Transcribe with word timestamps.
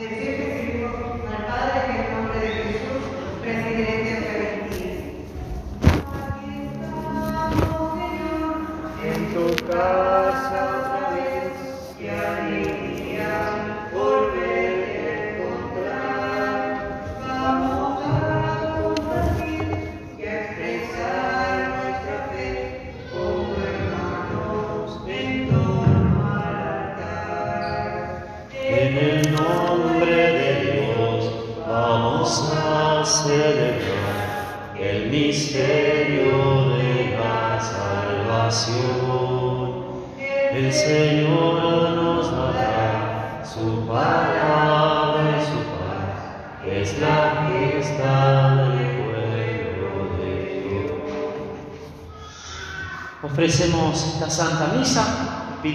Ofrecemos 0.00 0.37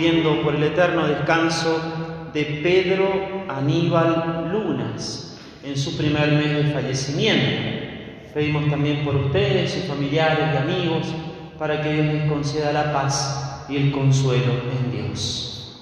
pidiendo 0.03 0.41
por 0.41 0.55
el 0.55 0.63
eterno 0.63 1.07
descanso 1.07 1.79
de 2.33 2.43
Pedro 2.61 3.45
Aníbal 3.47 4.51
Lunas 4.51 5.39
en 5.63 5.77
su 5.77 5.95
primer 5.95 6.33
mes 6.33 6.57
de 6.57 6.73
fallecimiento. 6.73 8.33
Pedimos 8.33 8.69
también 8.69 9.05
por 9.05 9.15
ustedes, 9.15 9.71
sus 9.71 9.83
familiares 9.83 10.49
y 10.53 10.57
amigos, 10.57 11.07
para 11.57 11.81
que 11.81 11.93
Dios 11.93 12.07
les 12.07 12.29
conceda 12.29 12.73
la 12.73 12.91
paz 12.91 13.65
y 13.69 13.77
el 13.77 13.91
consuelo 13.93 14.51
en 14.77 14.91
Dios. 14.91 15.79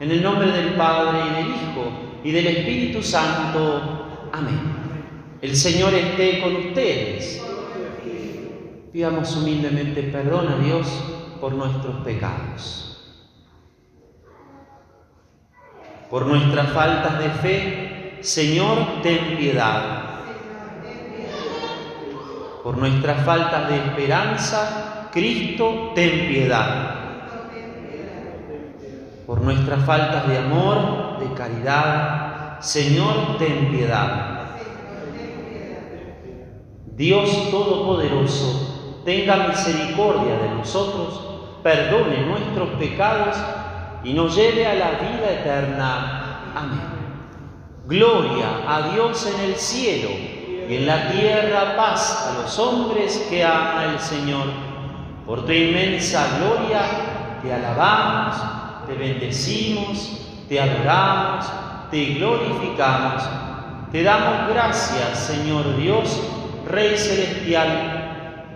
En 0.00 0.12
el 0.12 0.22
nombre 0.22 0.50
del 0.50 0.72
Padre 0.72 1.18
y 1.26 1.34
del 1.34 1.54
Hijo 1.54 1.92
y 2.24 2.30
del 2.30 2.46
Espíritu 2.46 3.02
Santo. 3.02 4.30
Amén. 4.32 4.60
El 5.42 5.54
Señor 5.54 5.92
esté 5.92 6.40
con 6.40 6.56
ustedes. 6.56 7.42
Pidamos 8.94 9.36
humildemente 9.36 10.04
perdón 10.04 10.48
a 10.48 10.58
Dios 10.58 10.88
por 11.38 11.52
nuestros 11.52 11.96
pecados. 11.96 12.87
Por 16.10 16.26
nuestras 16.26 16.70
faltas 16.70 17.18
de 17.18 17.28
fe, 17.28 18.18
Señor, 18.22 19.02
ten 19.02 19.36
piedad. 19.36 19.82
Por 22.64 22.78
nuestras 22.78 23.24
faltas 23.26 23.68
de 23.68 23.76
esperanza, 23.76 25.08
Cristo, 25.12 25.92
ten 25.94 26.28
piedad. 26.28 26.94
Por 29.26 29.42
nuestras 29.42 29.84
faltas 29.84 30.26
de 30.26 30.38
amor, 30.38 31.18
de 31.18 31.34
caridad, 31.34 32.58
Señor, 32.60 33.36
ten 33.38 33.70
piedad. 33.70 34.56
Dios 36.96 37.50
Todopoderoso, 37.50 39.02
tenga 39.04 39.48
misericordia 39.48 40.38
de 40.38 40.54
nosotros, 40.56 41.42
perdone 41.62 42.26
nuestros 42.26 42.70
pecados 42.78 43.36
y 44.04 44.12
nos 44.12 44.34
lleve 44.34 44.66
a 44.66 44.74
la 44.74 44.90
vida 44.92 45.30
eterna. 45.30 46.52
Amén. 46.54 46.98
Gloria 47.86 48.46
a 48.68 48.92
Dios 48.92 49.26
en 49.26 49.50
el 49.50 49.56
cielo 49.56 50.10
y 50.68 50.76
en 50.76 50.86
la 50.86 51.10
tierra 51.10 51.76
paz 51.76 52.28
a 52.30 52.42
los 52.42 52.58
hombres 52.58 53.26
que 53.30 53.44
ama 53.44 53.86
el 53.92 53.98
Señor. 53.98 54.46
Por 55.26 55.44
tu 55.44 55.52
inmensa 55.52 56.38
gloria 56.38 56.80
te 57.42 57.52
alabamos, 57.52 58.36
te 58.86 58.94
bendecimos, 58.94 60.20
te 60.48 60.60
adoramos, 60.60 61.46
te 61.90 62.04
glorificamos. 62.14 63.22
Te 63.92 64.02
damos 64.02 64.50
gracias, 64.50 65.18
Señor 65.18 65.76
Dios, 65.78 66.20
Rey 66.66 66.96
celestial 66.98 68.08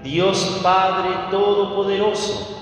Dios 0.02 0.60
Padre 0.62 1.10
Todopoderoso, 1.30 2.61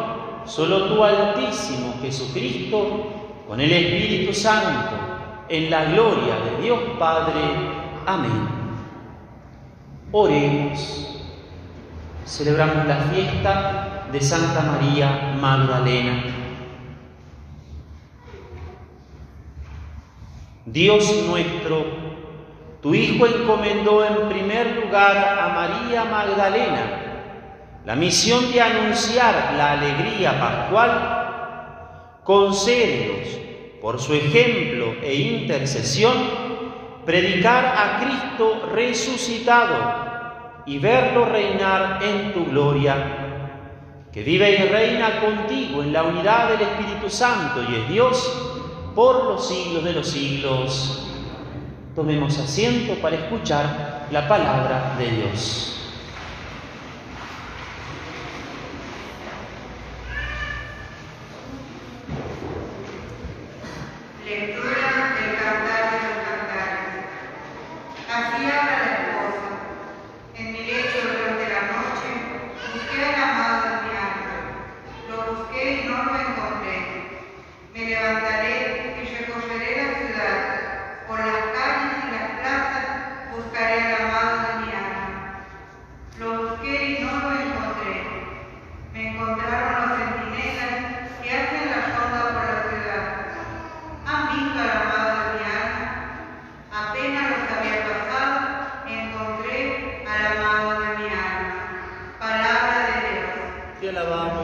solo 0.45 0.85
tú, 0.85 1.03
Altísimo 1.03 1.95
Jesucristo, 2.01 3.43
con 3.47 3.59
el 3.59 3.71
Espíritu 3.71 4.33
Santo, 4.33 4.95
en 5.49 5.69
la 5.69 5.85
gloria 5.85 6.35
de 6.35 6.63
Dios 6.63 6.79
Padre. 6.97 7.41
Amén. 8.05 8.47
Oremos. 10.11 11.07
Celebramos 12.25 12.85
la 12.87 12.97
fiesta 13.13 14.07
de 14.11 14.21
Santa 14.21 14.61
María 14.61 15.35
Magdalena. 15.39 16.23
Dios 20.65 21.25
nuestro, 21.27 21.85
tu 22.81 22.93
Hijo 22.95 23.25
encomendó 23.25 24.05
en 24.05 24.29
primer 24.29 24.85
lugar 24.85 25.17
a 25.17 25.49
María 25.49 26.05
Magdalena 26.05 27.00
la 27.85 27.95
misión 27.95 28.51
de 28.51 28.61
anunciar 28.61 29.53
la 29.57 29.73
alegría 29.73 30.39
pascual. 30.39 32.19
Concédenos, 32.23 33.27
por 33.81 33.99
su 33.99 34.13
ejemplo 34.13 34.93
e 35.01 35.15
intercesión, 35.15 36.13
predicar 37.05 37.65
a 37.65 37.99
Cristo 37.99 38.69
resucitado 38.71 40.01
y 40.67 40.77
verlo 40.77 41.25
reinar 41.25 41.99
en 42.03 42.33
tu 42.33 42.45
gloria, 42.45 42.95
que 44.13 44.21
vive 44.21 44.51
y 44.51 44.69
reina 44.69 45.19
contigo 45.19 45.81
en 45.81 45.91
la 45.91 46.03
unidad 46.03 46.49
del 46.49 46.61
Espíritu 46.61 47.09
Santo 47.09 47.63
y 47.63 47.75
es 47.75 47.89
Dios 47.89 48.91
por 48.93 49.23
los 49.25 49.47
siglos 49.47 49.83
de 49.83 49.93
los 49.93 50.07
siglos. 50.07 51.07
Tomemos 51.95 52.37
asiento 52.37 52.93
para 53.01 53.15
escuchar 53.15 54.07
la 54.11 54.27
palabra 54.27 54.95
de 54.99 55.09
Dios. 55.09 55.80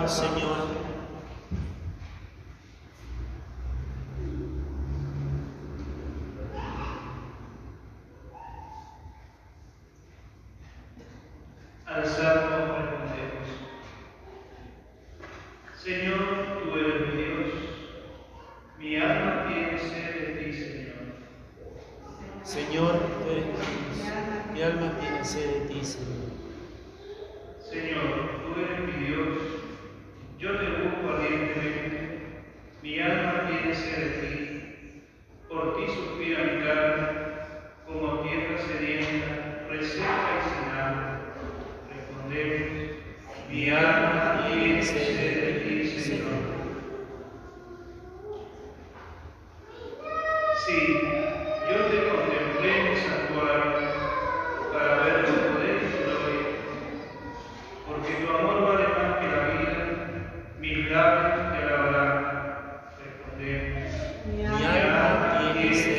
Señor. 0.08 0.77
Yeah. 64.36 65.97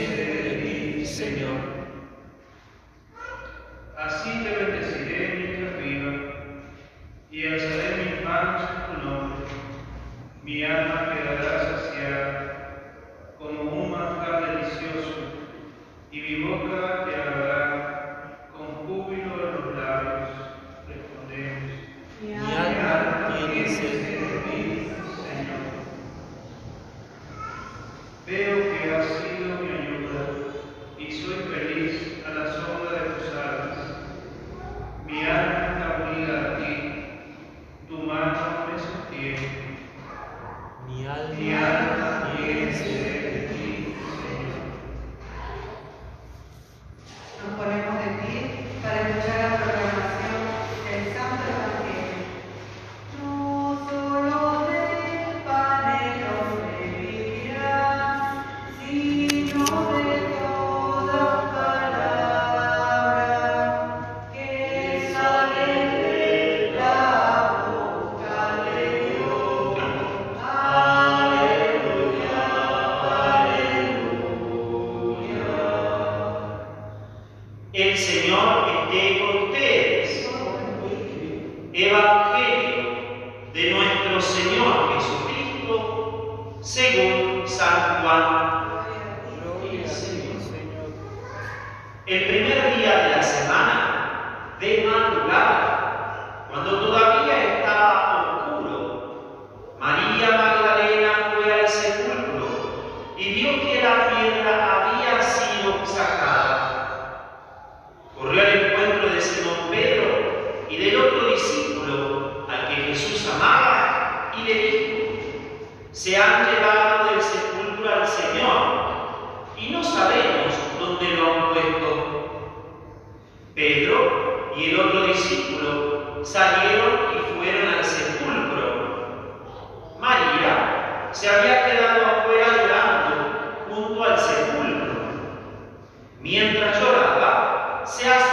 seas 137.97 138.28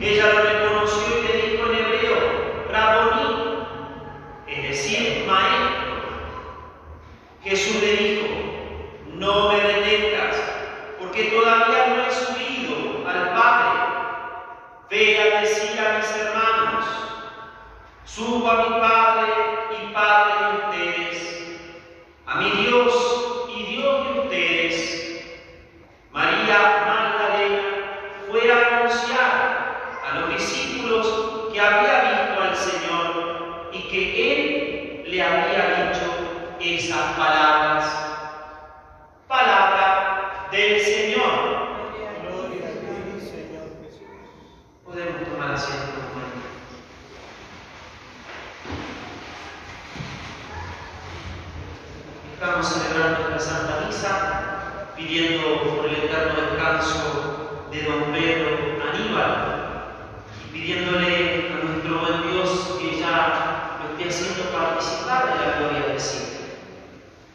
Ella 0.00 0.32
lo 0.32 0.42
reconoció 0.42 1.18
y 1.18 1.26
le 1.26 1.42
dijo 1.42 1.70
en 1.70 1.78
hebreo, 1.78 2.16
Raboní, 2.70 3.64
es 4.46 4.62
decir, 4.62 5.24
maestro. 5.26 5.88
Jesús 7.42 7.82
le 7.82 7.96
dijo, 7.96 8.26
no 9.14 9.52
me 9.52 9.60
detengas, 9.60 10.36
porque 11.00 11.24
todavía 11.24 11.86
no 11.88 12.04
he 12.04 12.10
subido 12.12 13.08
al 13.08 13.34
Padre. 13.34 13.80
Ve 14.88 15.20
a 15.20 15.40
decir 15.40 15.80
a 15.80 15.98
mis 15.98 16.16
hermanos, 16.16 16.84
subo 18.04 18.48
a 18.48 18.68
mi 18.68 18.80
Padre 18.80 19.32
y 19.80 19.92
Padre 19.92 20.32
de 20.40 20.58
ustedes, 20.58 21.70
a 22.24 22.36
mi 22.36 22.50
Dios 22.50 23.17
estamos 52.60 52.82
celebrando 52.82 53.36
esta 53.36 53.38
Santa 53.38 53.86
Misa, 53.86 54.92
pidiendo 54.96 55.62
por 55.62 55.86
el 55.86 55.94
eterno 55.94 56.34
descanso 56.40 57.68
de 57.70 57.82
don 57.84 58.12
Pedro 58.12 58.82
Aníbal, 58.82 59.94
y 60.42 60.52
pidiéndole 60.52 61.52
a 61.52 61.64
nuestro 61.64 62.00
buen 62.00 62.32
Dios 62.32 62.78
que 62.80 62.98
ya 62.98 63.78
lo 63.78 63.90
esté 63.90 64.08
haciendo 64.08 64.50
participar 64.50 65.38
de 65.38 65.46
la 65.46 65.58
gloria 65.58 65.86
del 65.86 66.00
cielo. 66.00 66.26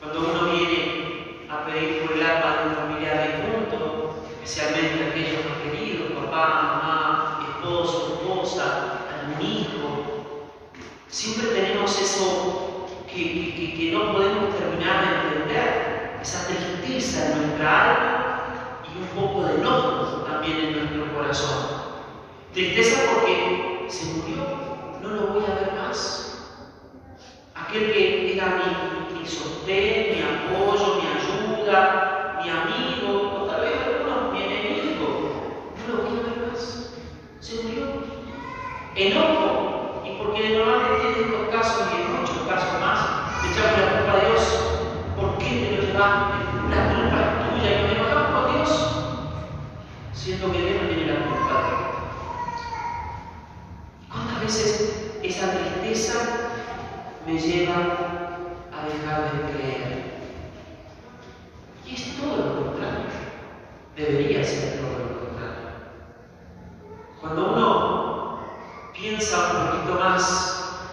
Cuando 0.02 0.20
uno 0.20 0.52
viene 0.52 1.48
a 1.50 1.66
pedir 1.68 2.02
por 2.02 2.18
el 2.18 2.26
alma 2.26 2.58
de 2.58 2.68
un 2.68 2.76
familiar 2.76 3.28
difunto, 3.28 4.26
especialmente 4.44 5.10
aquellos 5.10 5.46
más 5.46 5.58
queridos, 5.64 6.12
papá, 6.22 6.82
mamá, 6.84 7.48
esposo, 7.48 8.20
esposa, 8.20 9.00
algún 9.08 9.42
hijo, 9.42 10.50
siempre 11.08 11.48
tenemos 11.48 11.98
eso 11.98 12.74
que, 13.14 13.54
que, 13.56 13.74
que 13.78 13.92
no 13.92 14.12
podemos 14.12 14.33
terminar 14.84 15.02
de 15.02 15.28
entender, 15.28 16.20
esa 16.22 16.48
tristeza 16.48 17.32
en 17.32 17.42
nuestra 17.42 17.84
alma 17.84 18.80
y 18.84 19.02
un 19.02 19.08
poco 19.08 19.46
de 19.46 19.56
enojo 19.56 20.24
también 20.26 20.58
en 20.58 20.74
nuestro 20.74 21.14
corazón. 21.16 21.58
Tristeza 22.52 23.00
porque 23.14 23.86
se 23.88 24.06
murió, 24.14 24.46
no 25.02 25.10
lo 25.10 25.28
voy 25.28 25.44
a 25.46 25.56
ver 25.56 25.74
más. 25.74 26.48
Aquel 27.56 27.94
que 27.94 28.34
era 28.34 28.58
mi, 28.58 29.20
mi 29.20 29.26
sostén, 29.26 30.16
mi 30.16 30.22
apoyo, 30.22 30.96
mi 30.96 31.08
ayuda, 31.08 32.42
mi 32.44 32.50
amigo, 32.50 33.42
o 33.42 33.62
vez 33.62 33.74
algunos 33.88 34.34
mi 34.34 34.42
enemigo, 34.44 35.30
no 35.88 35.94
lo 35.94 36.04
voy 36.04 36.20
a 36.20 36.24
ver 36.24 36.50
más. 36.50 36.92
Se 37.40 37.64
murió. 37.64 37.84
Enojo, 38.96 39.43
siendo 50.24 50.48
no 50.48 50.54
tiene 50.54 51.06
la 51.06 51.26
culpa. 51.26 51.60
¿Cuántas 54.10 54.40
veces 54.42 55.18
esa 55.22 55.52
tristeza 55.52 56.14
me 57.28 57.38
lleva 57.38 57.76
a 58.72 58.86
dejar 58.86 59.34
de 59.34 59.52
creer? 59.52 60.14
Y 61.86 61.96
es 61.96 62.16
todo 62.16 62.38
lo 62.38 62.56
contrario. 62.56 63.06
Debería 63.98 64.46
ser 64.46 64.80
todo 64.80 64.98
lo 64.98 65.20
contrario. 65.26 65.70
Cuando 67.20 67.52
uno 67.52 68.40
piensa 68.94 69.38
un 69.52 69.68
poquito 69.72 70.00
más 70.00 70.86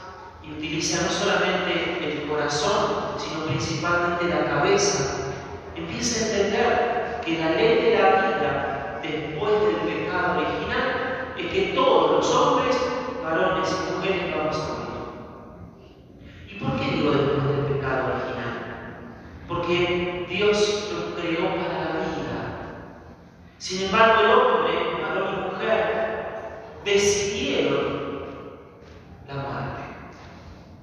y 0.42 0.50
utiliza 0.50 1.04
no 1.04 1.08
solamente 1.08 2.00
el 2.02 2.28
corazón, 2.28 3.14
sino 3.16 3.44
principalmente 3.46 4.24
la 4.24 4.44
cabeza, 4.46 5.30
empieza 5.76 6.18
a 6.18 6.28
entender 6.28 7.20
que 7.24 7.38
la 7.38 7.50
ley 7.50 7.84
de 7.84 7.98
la 8.02 8.10
vida 8.10 8.79
después 9.02 9.52
del 9.62 9.76
pecado 9.76 10.38
original 10.38 11.34
es 11.36 11.46
que 11.46 11.72
todos 11.74 12.10
los 12.12 12.34
hombres, 12.34 12.76
varones 13.22 13.68
y 13.70 13.94
mujeres 13.94 14.36
vamos 14.36 14.56
a 14.56 14.68
morir. 14.68 14.90
¿Y 16.48 16.54
por 16.58 16.78
qué 16.78 16.96
digo 16.96 17.10
después 17.12 17.44
del 17.44 17.76
pecado 17.76 18.14
original? 18.14 18.54
Porque 19.48 20.26
Dios 20.28 20.90
nos 20.92 21.20
creó 21.20 21.56
para 21.56 21.78
la 21.78 21.90
vida. 22.00 22.40
Sin 23.58 23.86
embargo, 23.86 24.20
el 24.20 24.30
hombre, 24.30 25.02
varón 25.02 25.34
y 25.34 25.52
mujer, 25.52 26.00
decidieron 26.84 28.24
la 29.28 29.34
muerte. 29.34 29.82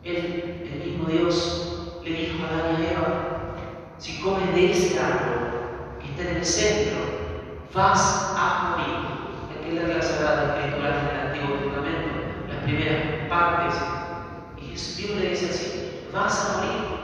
Él, 0.03 0.69
el 0.71 0.89
mismo 0.89 1.09
Dios, 1.09 2.01
le 2.03 2.11
dijo 2.11 2.43
a 2.43 2.47
Adán 2.47 2.81
y 2.81 2.85
Eva, 2.85 3.55
si 3.97 4.21
comes 4.21 4.53
de 4.53 4.71
ese 4.71 4.99
árbol 4.99 5.99
que 5.99 6.07
está 6.11 6.31
en 6.31 6.37
el 6.37 6.45
centro, 6.45 7.06
vas 7.73 8.33
a 8.37 8.69
morir. 8.69 8.95
Hay 9.49 9.65
que 9.65 9.75
leer 9.75 9.95
las 9.95 10.07
Sagradas 10.07 10.57
Escrituras 10.57 10.95
del 11.07 11.19
Antiguo 11.27 11.57
Testamento, 11.57 12.09
las 12.47 12.63
primeras 12.63 13.29
partes. 13.29 13.75
Y 14.57 14.67
Dios 14.67 15.19
le 15.19 15.29
dice 15.29 15.49
así, 15.49 16.09
vas 16.13 16.49
a 16.49 16.57
morir. 16.57 16.97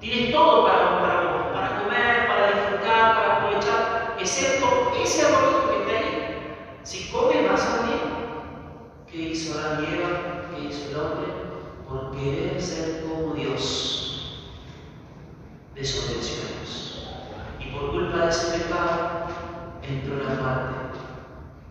Tienes 0.00 0.32
todo 0.32 0.66
para, 0.66 1.00
para, 1.00 1.52
para 1.52 1.82
comer, 1.82 2.26
para 2.28 2.46
disfrutar, 2.52 3.16
para 3.16 3.36
aprovechar, 3.36 4.16
excepto 4.20 4.92
ese 5.02 5.26
arbolito 5.26 5.70
que 5.70 5.82
está 5.82 5.98
ahí. 5.98 6.56
Si 6.82 7.08
comes, 7.10 7.50
vas 7.50 7.66
a 7.66 7.82
morir. 7.82 8.00
¿Qué 9.10 9.16
hizo 9.30 9.54
y 9.54 9.94
Eva? 9.94 10.10
¿Qué 10.50 10.68
hizo 10.68 10.90
el 10.90 10.96
hombre? 10.96 11.26
Por 11.88 12.10
querer 12.16 12.60
ser 12.60 13.02
como 13.02 13.34
Dios, 13.34 14.42
desobedeció 15.74 16.42
a 16.42 16.58
Dios. 16.58 17.08
Y 17.60 17.64
por 17.72 17.92
culpa 17.92 18.18
de 18.18 18.28
ese 18.28 18.58
pecado, 18.58 19.26
la 20.76 20.82
muerte 20.82 20.98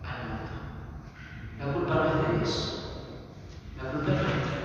al 0.04 0.18
mundo. 0.28 0.52
La 1.58 1.66
culpa 1.72 1.94
no 1.94 2.04
es 2.04 2.28
de 2.28 2.38
Dios, 2.38 2.52
la 3.76 3.90
culpa 3.90 4.12
es 4.12 4.22
nuestra. 4.22 4.56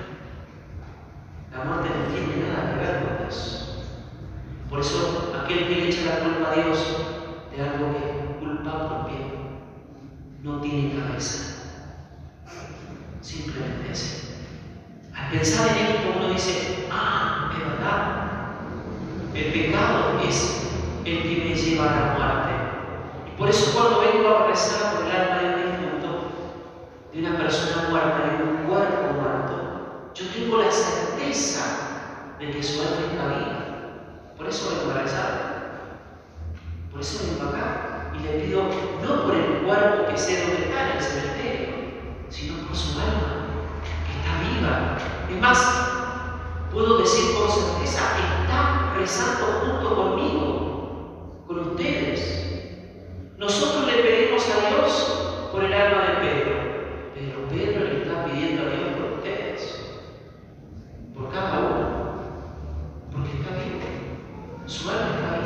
La 1.52 1.64
muerte 1.66 1.90
no 1.90 2.04
tiene 2.14 2.50
nada 2.50 2.74
que 2.74 2.80
ver 2.80 2.96
con 3.06 3.18
Dios. 3.18 3.38
Por 4.70 4.80
eso, 4.80 5.34
aquel 5.44 5.68
que 5.68 5.76
le 5.76 5.88
echa 5.90 6.06
la 6.06 6.20
culpa 6.20 6.52
a 6.52 6.56
Dios 6.56 6.78
de 7.52 7.62
algo 7.62 7.92
que 7.92 7.98
es 7.98 8.38
culpa 8.40 8.88
propia, 8.88 9.18
no 10.44 10.62
tiene 10.62 11.00
cabeza. 11.00 11.58
Simplemente 13.22 13.92
así. 13.92 14.36
Al 15.14 15.30
pensar 15.30 15.68
en 15.68 15.86
esto, 15.86 16.14
uno 16.18 16.34
dice, 16.34 16.88
ah, 16.92 17.52
es 17.54 17.60
verdad. 17.60 18.22
El 19.36 19.54
pecado 19.54 20.20
es 20.28 20.68
el 21.06 21.22
que 21.24 21.46
me 21.46 21.56
lleva 21.56 21.84
a 21.84 21.96
la 21.96 22.14
muerte. 22.14 22.52
Y 23.28 23.38
por 23.38 23.50
eso 23.50 23.72
cuando 23.74 24.00
vengo 24.02 24.30
a 24.30 24.48
rezar 24.48 24.96
por 24.96 25.06
el 25.06 25.12
alma 25.12 25.38
de 25.38 25.46
un 25.46 25.72
difunto, 25.72 26.32
de 27.14 27.20
una 27.20 27.38
persona 27.38 27.90
muerta, 27.90 28.38
de 28.38 28.44
un 28.44 28.58
cuerpo 28.68 29.14
muerto, 29.14 30.12
yo 30.16 30.26
tengo 30.34 30.58
la 30.58 30.72
certeza 30.72 32.36
de 32.40 32.52
que 32.52 32.64
su 32.64 32.82
alma 32.82 32.98
está 33.12 33.28
viva. 33.28 33.62
Por 34.38 34.48
eso 34.48 34.76
vengo 34.76 34.92
a 34.92 35.02
rezar. 35.04 35.52
Por 36.92 37.02
eso 37.02 37.26
vengo 37.26 37.50
acá 37.52 37.92
y 38.14 38.24
le 38.24 38.46
pido, 38.46 38.64
no 39.02 39.24
por 39.24 39.36
el 39.36 39.62
cuerpo 39.64 40.12
que 40.12 40.18
sé 40.18 40.42
dónde 40.42 40.66
está 40.66 40.90
en 40.90 40.98
el 40.98 41.04
cementerio, 41.04 41.70
sino 42.30 42.68
por 42.68 42.76
su 42.76 43.00
alma, 43.00 43.48
que 44.06 44.12
está 44.20 44.32
viva. 44.60 44.98
Es 45.30 45.42
más, 45.42 45.60
puedo 46.72 46.98
decir 46.98 47.36
con 47.38 47.50
certeza, 47.50 48.02
está 48.42 48.94
rezando 48.98 49.46
junto 49.62 49.96
conmigo, 49.96 51.44
con 51.48 51.60
ustedes. 51.60 52.42
Nosotros 53.38 53.88
le 53.88 54.04
pedimos 54.04 54.44
a 54.50 54.70
Dios 54.70 55.50
por 55.52 55.64
el 55.64 55.74
alma 55.74 56.02
de 56.04 56.14
Pedro, 56.16 56.56
pero 57.16 57.48
Pedro 57.50 57.86
le 57.86 58.02
está 58.02 58.26
pidiendo 58.26 58.64
a 58.64 58.66
Dios 58.66 58.90
por 58.98 59.18
ustedes, 59.18 60.00
por 61.16 61.32
cada 61.32 61.60
uno, 61.60 61.88
porque 63.12 63.30
está 63.30 63.52
vivo, 63.52 63.80
su 64.72 64.90
alma. 64.90 65.44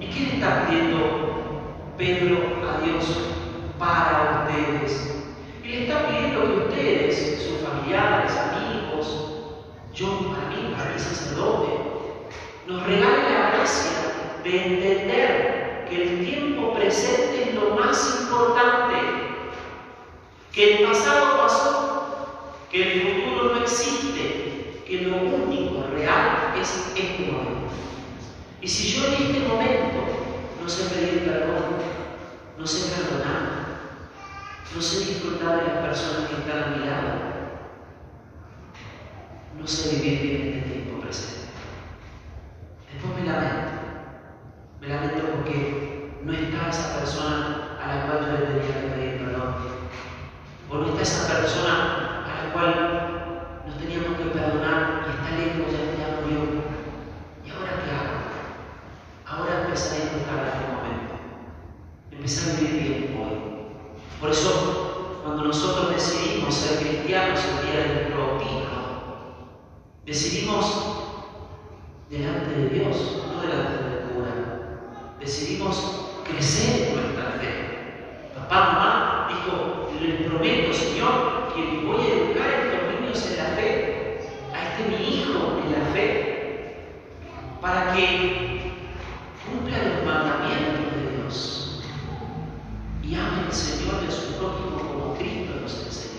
¿Y 0.00 0.06
qué 0.06 0.20
le 0.20 0.34
está 0.34 0.66
pidiendo 0.66 1.94
Pedro 1.96 2.36
a 2.68 2.84
Dios 2.84 3.04
para 3.78 4.44
ustedes? 4.44 5.14
Y 5.64 5.68
le 5.68 5.82
está 5.84 6.08
pidiendo 6.08 6.42
que 6.42 6.68
ustedes, 6.68 7.42
sus 7.42 7.66
familiares, 7.66 8.32
amigos, 8.36 9.06
yo 9.94 10.34
para 10.34 10.50
mí, 10.50 10.74
para 10.76 10.92
mi 10.92 10.98
sacerdote, 10.98 11.72
nos 12.66 12.86
regalen 12.86 13.32
la 13.32 13.50
gracia 13.52 13.92
de 14.44 14.66
entender 14.66 15.86
que 15.88 16.02
el 16.02 16.26
tiempo 16.26 16.74
presente 16.74 17.48
es 17.48 17.54
lo 17.54 17.76
más 17.76 18.20
importante, 18.20 18.94
que 20.52 20.74
el 20.74 20.86
pasado 20.86 21.38
pasó, 21.38 22.56
que 22.70 22.82
el 22.82 23.00
futuro 23.00 23.54
no 23.54 23.62
existe, 23.62 24.82
que 24.86 25.00
lo 25.02 25.16
único 25.16 25.86
real 25.94 26.45
es 26.66 26.92
este 26.96 27.32
momento. 27.32 27.68
Y 28.60 28.68
si 28.68 28.88
yo 28.92 29.06
en 29.06 29.12
este 29.14 29.48
momento 29.48 29.98
no 30.60 30.68
sé 30.68 30.94
pedir 30.94 31.24
perdón, 31.24 31.76
no 32.58 32.66
sé 32.66 32.94
perdonar, 32.94 33.66
no 34.74 34.82
sé 34.82 35.06
disfrutar 35.06 35.60
de 35.60 35.66
las 35.66 35.86
personas 35.86 36.28
que 36.28 36.36
están 36.36 36.62
a 36.62 36.76
mi 36.76 36.86
lado, 36.86 37.26
no 39.58 39.66
sé 39.66 39.96
vivir 39.96 40.20
bien 40.20 40.58
este 40.58 40.70
tiempo 40.70 41.00
presente. 41.00 41.46
Después 42.92 43.18
me 43.18 43.26
lamento, 43.26 43.70
me 44.80 44.88
lamento 44.88 45.22
porque 45.36 46.20
no 46.22 46.32
está 46.32 46.70
esa 46.70 46.98
persona 46.98 47.78
a 47.80 47.86
la 47.86 48.06
cual 48.06 48.20
yo 48.20 48.60
que 48.60 48.88
pedir 48.88 49.24
perdón, 49.24 49.54
o 50.70 50.76
no 50.76 50.88
está 50.88 51.02
esa 51.02 51.40
persona 51.40 52.24
a 52.26 52.44
la 52.44 52.52
cual 52.52 53.62
nos 53.66 53.78
teníamos 53.78 54.18
que 54.18 54.24
perdonar 54.24 55.06
y 55.06 55.10
está 55.10 55.30
lejos, 55.36 55.72
ya, 55.72 55.82
ya 55.98 56.20
murió. 56.20 56.40
¿Y 57.44 57.50
ahora 57.50 57.82
qué 57.84 57.90
hago? 57.90 58.16
Ahora 59.26 59.64
empezar 59.64 59.98
a 59.98 60.02
disfrutar 60.02 60.40
de 60.42 60.48
este 60.48 60.64
momento, 60.72 61.14
empezar 62.12 62.54
a 62.54 62.60
vivir 62.60 62.82
bien 62.82 63.20
hoy. 63.20 63.36
Por 64.20 64.30
eso, 64.30 65.15
cuando 65.26 65.42
nosotros 65.42 65.90
decidimos 65.92 66.54
ser 66.54 66.78
cristianos 66.78 67.40
el 67.44 67.66
día 67.66 67.80
de 67.80 67.94
nuestro 67.94 68.26
bautismo, 68.28 68.66
decidimos 70.06 71.16
delante 72.08 72.54
de 72.54 72.68
Dios, 72.68 73.24
no 73.26 73.42
delante 73.42 73.82
del 73.82 73.98
cura. 74.10 75.16
Decidimos 75.18 76.12
crecer 76.30 76.90
en 76.90 76.94
nuestra 76.94 77.30
fe. 77.40 78.30
Papá, 78.36 78.72
mamá 78.72 79.28
dijo, 79.28 79.90
les 80.00 80.28
prometo, 80.28 80.72
Señor, 80.72 81.52
que 81.56 81.84
voy 81.84 82.00
a 82.00 82.14
educar 82.14 82.48
a 82.48 82.62
estos 82.62 83.00
niños 83.00 83.26
en 83.26 83.36
la 83.36 83.56
fe, 83.56 84.28
a 84.54 84.62
este 84.62 84.88
mi 84.88 85.08
hijo 85.08 85.60
en 85.64 85.72
la 85.72 85.86
fe, 85.92 86.92
para 87.60 87.92
que 87.94 88.74
cumpla 89.44 89.78
los 89.78 90.04
mandamientos 90.04 90.94
de 90.94 91.16
Dios 91.16 91.82
y 93.02 93.14
ame 93.14 93.46
al 93.46 93.52
Señor 93.52 94.06
de 94.06 94.12
su 94.12 94.34
prójimo 94.34 94.78
como 94.78 95.14
Cristo 95.14 95.60
nos 95.60 95.84
enseña. 95.84 96.16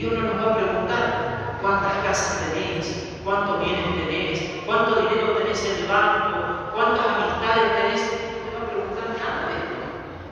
Dios 0.00 0.14
no 0.14 0.32
nos 0.32 0.46
va 0.46 0.52
a 0.52 0.56
preguntar 0.56 1.58
cuántas 1.60 1.92
casas 2.02 2.52
tenés, 2.54 3.18
cuántos 3.22 3.60
bienes 3.62 3.84
tenés, 3.96 4.62
cuánto 4.64 4.96
dinero 4.96 5.36
tenés 5.36 5.62
en 5.66 5.82
el 5.82 5.88
banco, 5.88 6.72
cuántas 6.72 7.06
amistades 7.06 7.76
tenés. 7.76 8.00
No 8.48 8.48
te 8.48 8.56
va 8.56 8.64
a 8.64 8.70
preguntar 8.70 9.04
nada 9.20 9.46
de 9.46 9.58
esto. 9.60 9.76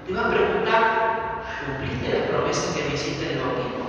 Te 0.07 0.12
va 0.15 0.21
a 0.25 0.31
preguntar, 0.31 1.45
¿cumpliste 1.67 2.19
las 2.19 2.29
promesas 2.29 2.75
que 2.75 2.88
me 2.88 2.95
hiciste 2.95 3.25
en 3.27 3.38
el 3.38 3.45
bautismo? 3.45 3.87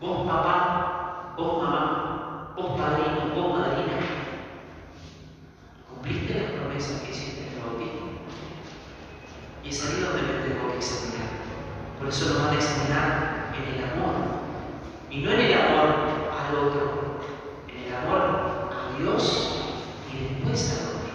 Vos 0.00 0.26
papá, 0.28 1.34
vos 1.36 1.62
mamá, 1.64 2.52
vos 2.54 2.78
padrino, 2.78 3.34
vos 3.34 3.58
madrina, 3.58 3.98
¿cumpliste 5.90 6.34
las 6.34 6.52
promesas 6.52 7.00
que 7.00 7.10
hiciste 7.10 7.48
en 7.48 7.54
el 7.54 7.60
bautismo? 7.60 8.06
Y 9.61 9.61
es 9.72 9.86
ahí 9.86 10.02
donde 10.02 10.22
me 10.22 10.44
tengo 10.44 10.70
que 10.70 10.76
examinar. 10.76 11.32
Por 11.98 12.08
eso 12.08 12.28
nos 12.28 12.44
van 12.44 12.54
a 12.54 12.58
examinar 12.58 13.54
en 13.56 13.74
el 13.74 13.84
amor. 13.90 14.14
Y 15.10 15.18
no 15.22 15.30
en 15.32 15.40
el 15.40 15.54
amor 15.54 15.88
al 16.28 16.56
otro, 16.56 17.20
en 17.68 17.84
el 17.84 17.96
amor 17.96 18.70
a 18.70 18.98
Dios 18.98 19.22
y 20.12 20.34
después 20.34 20.70
al 20.72 20.88
otro. 20.88 21.12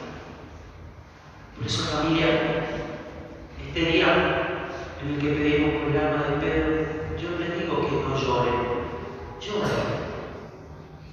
Por 1.56 1.68
eso 1.68 1.84
familia, 1.84 2.28
este 3.68 3.80
día 3.92 4.70
en 5.04 5.14
el 5.14 5.20
que 5.20 5.30
pedimos 5.30 5.84
por 5.84 5.92
el 5.92 5.98
alma 5.98 6.24
de 6.24 6.36
Pedro, 6.38 6.72
yo 7.22 7.38
les 7.38 7.60
digo 7.60 7.82
que 7.86 7.92
no 7.92 8.18
lloren, 8.18 8.60
lloren, 9.40 9.88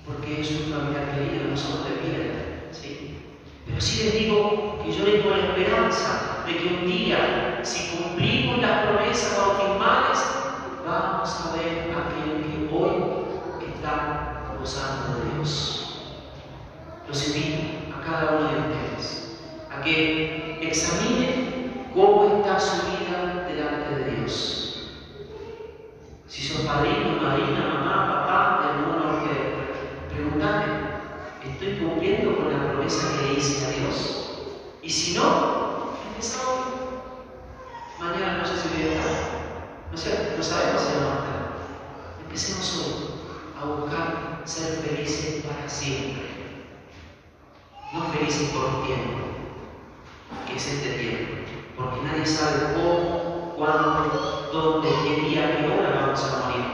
porque 0.07 0.41
es 0.41 0.51
un 0.51 0.73
familiar 0.73 1.15
querido, 1.15 1.51
no 1.51 1.57
somos 1.57 1.85
de 1.91 1.97
piedra, 1.97 2.73
¿sí? 2.73 3.19
Pero 3.67 3.81
sí 3.81 4.05
les 4.05 4.15
digo 4.15 4.81
que 4.83 4.93
lloren 4.93 5.23
con 5.23 5.31
la 5.33 5.45
esperanza 5.45 6.35
de 6.47 6.59
que 6.59 6.69
un 6.69 6.87
día, 6.87 7.61
si 7.63 7.97
cumplimos 7.97 8.59
las 8.61 8.87
promesas 8.87 9.39
bautismales, 9.39 10.19
vamos 10.87 11.41
a 11.41 11.57
ver 11.57 11.91
a 11.95 12.01
aquel 12.01 12.45
que 12.45 12.75
hoy 12.75 12.93
está 13.75 14.43
gozando 14.59 15.25
de 15.25 15.35
Dios. 15.37 16.03
Los 17.09 17.29
invito 17.29 17.97
a 17.97 18.05
cada 18.05 18.37
uno 18.37 18.49
de 18.51 18.59
ustedes 18.59 19.39
a 19.71 19.81
que 19.83 20.59
examinen 20.61 21.89
cómo 21.95 22.41
está 22.41 22.61
su 22.61 22.89
vida 22.89 23.47
delante 23.49 24.05
de 24.05 24.17
Dios. 24.17 24.93
Si 26.27 26.43
son 26.43 26.67
padrino, 26.67 27.23
madrina, 27.23 27.73
mamá, 27.73 28.27
papá, 28.27 28.61
de 28.61 28.69
alguno 28.71 29.25
que 29.25 30.15
preguntate, 30.15 30.67
¿estoy 31.49 31.79
cumpliendo 31.79 32.37
con 32.37 32.53
la 32.53 32.73
promesa 32.73 33.17
que 33.17 33.29
le 33.29 33.39
hice 33.39 33.65
a 33.65 33.71
Dios? 33.71 34.25
Y 34.83 34.91
si 34.91 35.15
no, 35.17 35.65
empieza 36.09 36.47
hoy. 36.47 36.65
Mañana 37.99 38.39
no 38.39 38.45
sé 38.45 38.57
si 38.57 38.69
voy 38.69 38.83
a 38.83 39.01
estar. 39.01 39.13
No, 39.91 39.97
sé, 39.97 40.35
no 40.37 40.43
sabemos 40.43 40.83
si 40.83 40.93
vamos 40.97 41.11
a 41.11 41.19
estar. 41.25 41.53
Empecemos 42.21 42.77
hoy 42.77 43.05
a 43.59 43.65
buscar 43.65 44.34
ser 44.45 44.83
felices 44.83 45.45
para 45.45 45.69
siempre. 45.69 46.23
No 47.93 48.05
felices 48.13 48.51
por 48.51 48.65
un 48.67 48.87
tiempo, 48.87 49.19
que 50.47 50.57
es 50.57 50.67
este 50.67 50.99
tiempo. 50.99 51.33
Porque 51.77 52.03
nadie 52.03 52.27
sabe 52.27 52.75
cómo, 52.75 53.55
cuándo, 53.57 54.51
dónde, 54.53 54.89
qué 55.03 55.29
día, 55.29 55.59
qué 55.59 55.67
hora 55.67 56.01
vamos 56.01 56.25
a 56.25 56.49
morir. 56.49 56.65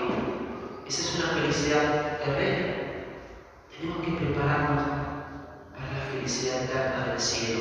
Esa 0.86 1.02
es 1.02 1.18
una 1.18 1.40
felicidad 1.40 2.18
terrena. 2.24 2.74
Tenemos 3.70 4.04
que 4.04 4.12
prepararnos 4.12 4.82
para 5.72 5.92
la 5.92 6.10
felicidad 6.12 6.64
eterna 6.64 7.06
del 7.06 7.20
cielo, 7.20 7.60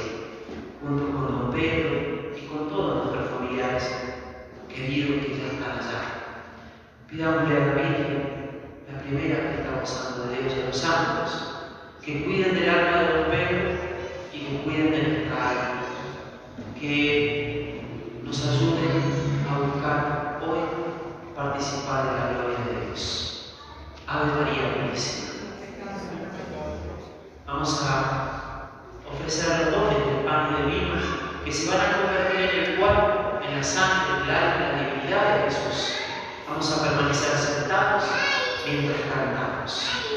junto 0.82 1.04
con 1.12 1.28
don 1.28 1.52
Pedro 1.52 2.36
y 2.36 2.48
con 2.48 2.70
todos 2.70 3.06
nuestros 3.06 3.30
familiares 3.30 3.92
queridos 4.68 5.26
que 5.26 5.38
ya 5.38 5.48
están 5.48 5.80
allá. 5.80 6.02
Pidámosle 7.10 7.56
a 7.56 7.60
la 7.60 7.74
Virgen, 7.74 8.39
primera 9.10 9.42
que 9.42 9.62
está 9.62 9.80
gozando 9.80 10.28
de 10.28 10.38
Dios 10.38 10.54
a 10.54 10.68
los 10.68 10.78
santos, 10.78 11.32
que 12.06 12.24
cuiden 12.24 12.54
del 12.54 12.70
alma 12.70 12.98
de 13.02 13.18
don 13.18 13.32
Pedro 13.32 13.70
y 14.32 14.40
que 14.40 14.62
cuiden 14.64 14.92
de 14.92 15.02
nuestra 15.02 15.50
alma, 15.50 15.82
que 16.80 17.82
nos 18.24 18.48
ayuden 18.48 19.46
a 19.50 19.60
buscar 19.60 20.42
hoy 20.46 20.60
participar 21.36 22.06
de 22.06 22.20
la 22.20 22.28
gloria 22.34 22.60
de 22.66 22.86
Dios. 22.86 23.56
Ave 24.06 24.26
María 24.26 24.76
Purísima. 24.76 25.30
Vamos 27.48 27.84
a 27.84 28.70
ofrecer 29.12 29.52
a 29.52 29.58
los 29.58 29.72
dones 29.72 30.06
del 30.06 30.26
pan 30.26 30.50
y 30.52 30.62
del 30.62 30.72
vino 30.72 30.96
que 31.44 31.52
se 31.52 31.68
van 31.72 31.80
a 31.82 31.98
convertir 31.98 32.42
en 32.42 32.72
el 32.74 32.80
cuerpo, 32.80 33.40
en 33.44 33.58
la 33.58 33.64
sangre, 33.64 34.24
el 34.24 34.30
alma, 34.30 34.70
en 34.70 34.78
la 34.78 34.94
divinidad 34.94 35.36
de 35.36 35.44
Jesús. 35.46 35.96
Vamos 36.48 36.72
a 36.72 36.84
permanecer 36.84 37.38
sentados 37.38 38.04
mientras 38.66 40.09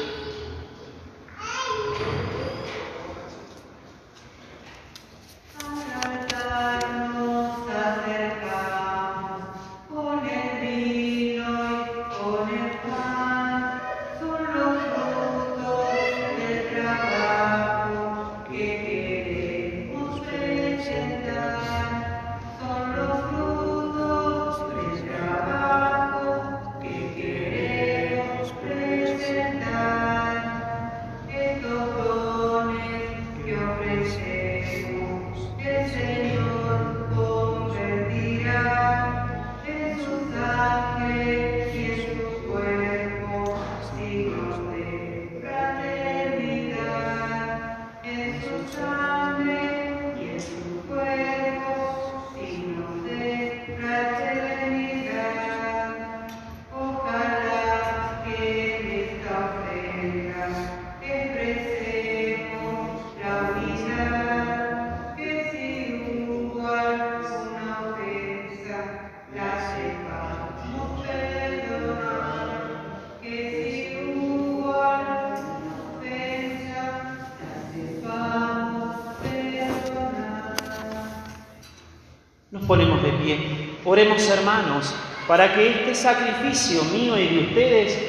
Ponemos 82.67 83.03
de 83.03 83.11
pie. 83.13 83.37
Oremos 83.85 84.27
hermanos 84.29 84.93
para 85.27 85.53
que 85.53 85.69
este 85.69 85.95
sacrificio 85.95 86.83
mío 86.85 87.17
y 87.17 87.27
de 87.27 87.39
ustedes 87.39 87.99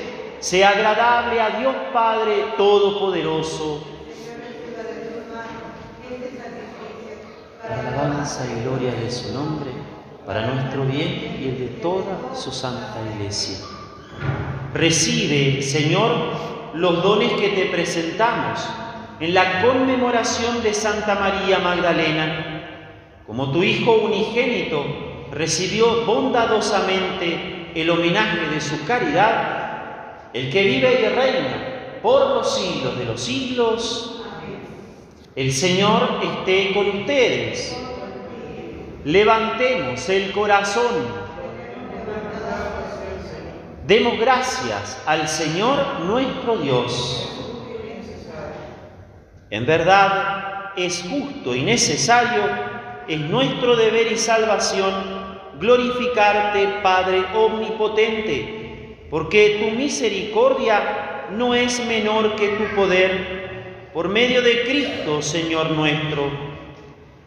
sea 0.41 0.71
agradable 0.71 1.41
a 1.41 1.59
Dios 1.59 1.75
Padre 1.93 2.47
Todopoderoso. 2.57 3.85
Para 7.63 7.83
la 7.83 7.89
alabanza 7.89 8.47
y 8.47 8.63
gloria 8.63 8.93
de 8.93 9.11
su 9.11 9.33
nombre, 9.33 9.71
para 10.27 10.47
nuestro 10.47 10.85
bien 10.85 11.39
y 11.41 11.49
el 11.49 11.59
de 11.59 11.67
toda 11.81 12.35
su 12.35 12.53
santa 12.53 12.97
iglesia. 13.15 13.59
Recibe, 14.75 15.63
Señor, 15.63 16.11
los 16.75 17.03
dones 17.03 17.33
que 17.33 17.49
te 17.49 17.67
presentamos 17.67 18.61
en 19.19 19.33
la 19.35 19.63
conmemoración 19.63 20.63
de 20.63 20.75
Santa 20.75 21.15
María 21.15 21.59
Magdalena 21.59 22.54
como 23.27 23.51
tu 23.53 23.63
Hijo 23.63 23.93
unigénito 23.93 24.85
recibió 25.31 26.05
bondadosamente 26.05 27.71
el 27.75 27.91
homenaje 27.91 28.49
de 28.49 28.61
su 28.61 28.85
caridad, 28.85 30.31
el 30.33 30.51
que 30.51 30.63
vive 30.63 31.01
y 31.01 31.15
reina 31.15 32.01
por 32.03 32.35
los 32.35 32.55
siglos 32.55 32.99
de 32.99 33.05
los 33.07 33.21
siglos, 33.21 34.23
el 35.35 35.53
Señor 35.53 36.21
esté 36.23 36.73
con 36.75 36.87
ustedes. 37.01 37.77
Levantemos 39.05 40.09
el 40.09 40.31
corazón. 40.33 41.25
Demos 43.87 44.19
gracias 44.19 45.03
al 45.07 45.27
Señor 45.29 46.01
nuestro 46.01 46.59
Dios. 46.59 47.29
En 49.51 49.67
verdad 49.67 50.73
es 50.77 51.05
justo 51.09 51.55
y 51.55 51.63
necesario 51.63 52.74
es 53.09 53.21
nuestro 53.21 53.77
deber 53.77 54.11
y 54.13 54.17
salvación 54.17 54.95
glorificarte, 55.59 56.81
Padre 56.83 57.25
omnipotente, 57.35 59.07
porque 59.11 59.61
tu 59.61 59.77
misericordia 59.77 61.27
no 61.31 61.55
es 61.55 61.85
menor 61.87 62.35
que 62.37 62.49
tu 62.49 62.75
poder, 62.75 63.91
por 63.93 64.09
medio 64.09 64.43
de 64.43 64.63
Cristo, 64.63 65.23
Señor 65.23 65.71
nuestro. 65.71 66.29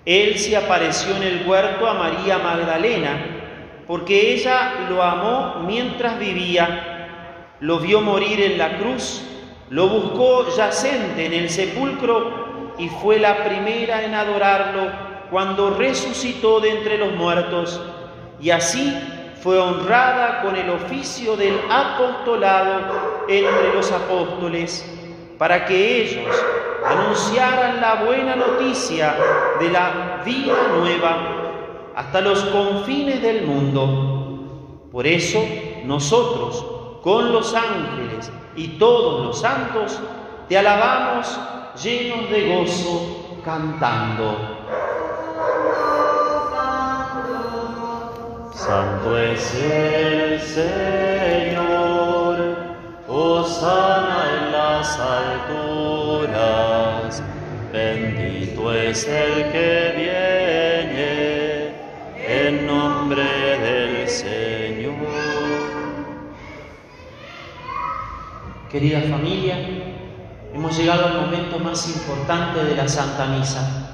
Él 0.06 0.38
se 0.38 0.56
apareció 0.56 1.16
en 1.16 1.24
el 1.24 1.48
huerto 1.48 1.88
a 1.88 1.94
María 1.94 2.38
Magdalena, 2.38 3.84
porque 3.88 4.34
ella 4.34 4.88
lo 4.90 5.02
amó 5.02 5.64
mientras 5.66 6.20
vivía, 6.20 7.56
lo 7.60 7.80
vio 7.80 8.02
morir 8.02 8.42
en 8.42 8.58
la 8.58 8.78
cruz, 8.78 9.24
lo 9.70 9.88
buscó 9.88 10.56
yacente 10.56 11.26
en 11.26 11.34
el 11.34 11.50
sepulcro 11.50 12.76
y 12.78 12.90
fue 12.90 13.20
la 13.20 13.44
primera 13.44 14.04
en 14.04 14.14
adorarlo 14.14 15.07
cuando 15.30 15.72
resucitó 15.72 16.60
de 16.60 16.72
entre 16.72 16.98
los 16.98 17.14
muertos 17.14 17.82
y 18.40 18.50
así 18.50 18.94
fue 19.42 19.60
honrada 19.60 20.42
con 20.42 20.56
el 20.56 20.70
oficio 20.70 21.36
del 21.36 21.60
apostolado 21.70 23.26
entre 23.28 23.74
los 23.74 23.92
apóstoles, 23.92 24.86
para 25.38 25.66
que 25.66 26.02
ellos 26.02 26.36
anunciaran 26.86 27.80
la 27.82 28.04
buena 28.06 28.36
noticia 28.36 29.16
de 29.60 29.70
la 29.70 30.22
vida 30.26 30.56
nueva 30.78 31.48
hasta 31.96 32.22
los 32.22 32.44
confines 32.46 33.22
del 33.22 33.46
mundo. 33.46 34.90
Por 34.92 35.06
eso 35.06 35.44
nosotros, 35.86 36.66
con 37.02 37.32
los 37.32 37.54
ángeles 37.54 38.32
y 38.56 38.80
todos 38.80 39.26
los 39.26 39.40
santos, 39.40 40.00
te 40.50 40.58
alabamos 40.58 41.40
llenos 41.82 42.30
de 42.30 42.56
gozo, 42.56 43.40
cantando. 43.44 44.58
Santo 48.54 49.18
es 49.18 49.56
el 49.56 50.42
Señor, 50.42 51.78
sana 53.46 54.26
en 54.36 54.52
las 54.52 55.00
alturas, 55.00 56.04
bendito 57.72 58.74
es 58.74 59.08
el 59.08 59.52
que 59.54 59.94
viene 59.96 61.72
en 62.18 62.68
nombre 62.68 63.24
del 63.24 64.10
Señor. 64.10 64.98
Querida 68.70 69.00
familia, 69.02 69.58
hemos 70.54 70.78
llegado 70.78 71.06
al 71.06 71.22
momento 71.22 71.58
más 71.60 71.88
importante 71.88 72.66
de 72.66 72.76
la 72.76 72.86
Santa 72.90 73.28
Misa. 73.28 73.87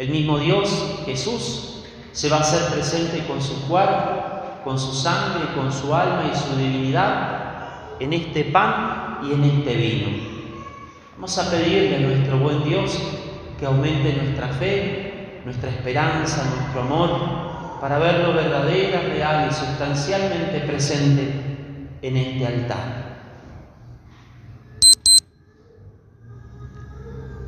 El 0.00 0.08
mismo 0.08 0.38
Dios, 0.38 1.02
Jesús, 1.04 1.82
se 2.12 2.30
va 2.30 2.38
a 2.38 2.40
hacer 2.40 2.72
presente 2.72 3.22
con 3.26 3.42
su 3.42 3.68
cuerpo, 3.68 4.62
con 4.64 4.78
su 4.78 4.94
sangre, 4.94 5.52
con 5.54 5.70
su 5.70 5.94
alma 5.94 6.22
y 6.32 6.34
su 6.34 6.56
divinidad 6.56 7.98
en 8.00 8.14
este 8.14 8.44
pan 8.44 9.18
y 9.22 9.34
en 9.34 9.44
este 9.44 9.76
vino. 9.76 10.08
Vamos 11.16 11.36
a 11.36 11.50
pedirle 11.50 11.96
a 11.96 12.00
nuestro 12.00 12.38
buen 12.38 12.64
Dios 12.64 12.98
que 13.58 13.66
aumente 13.66 14.14
nuestra 14.14 14.48
fe, 14.48 15.42
nuestra 15.44 15.68
esperanza, 15.68 16.50
nuestro 16.56 16.80
amor, 16.80 17.78
para 17.82 17.98
verlo 17.98 18.32
verdadera, 18.32 19.02
real 19.02 19.48
y 19.50 19.52
sustancialmente 19.52 20.60
presente 20.60 21.30
en 22.00 22.16
este 22.16 22.46
altar. 22.46 23.18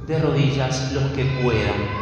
De 0.06 0.18
rodillas 0.18 0.92
los 0.92 1.04
que 1.12 1.24
puedan. 1.42 2.01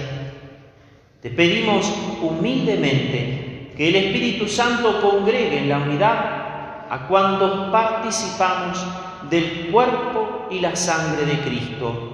te 1.21 1.29
pedimos 1.29 1.91
humildemente 2.21 3.73
que 3.77 3.89
el 3.89 3.95
Espíritu 3.95 4.47
Santo 4.47 4.99
congregue 5.01 5.59
en 5.59 5.69
la 5.69 5.77
unidad 5.77 6.41
a 6.89 7.07
cuantos 7.07 7.71
participamos 7.71 8.83
del 9.29 9.69
cuerpo 9.71 10.47
y 10.49 10.59
la 10.59 10.75
sangre 10.75 11.25
de 11.25 11.39
Cristo. 11.39 12.13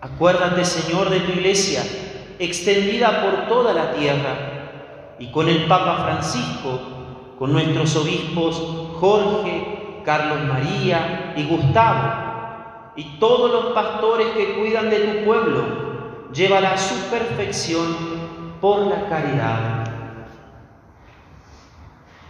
Acuérdate, 0.00 0.64
Señor, 0.64 1.10
de 1.10 1.20
tu 1.20 1.32
iglesia, 1.32 1.82
extendida 2.38 3.22
por 3.22 3.48
toda 3.48 3.72
la 3.72 3.92
tierra, 3.92 4.58
y 5.18 5.30
con 5.32 5.48
el 5.48 5.64
Papa 5.64 6.04
Francisco, 6.04 6.80
con 7.38 7.52
nuestros 7.52 7.96
obispos 7.96 8.56
Jorge, 9.00 10.02
Carlos 10.04 10.44
María 10.46 11.34
y 11.36 11.44
Gustavo, 11.44 12.92
y 12.96 13.18
todos 13.18 13.50
los 13.50 13.72
pastores 13.72 14.28
que 14.36 14.54
cuidan 14.54 14.90
de 14.90 14.98
tu 14.98 15.24
pueblo, 15.24 15.87
llévala 16.32 16.72
a 16.72 16.78
su 16.78 16.94
perfección 17.10 17.86
por 18.60 18.86
la 18.86 19.08
caridad. 19.08 19.84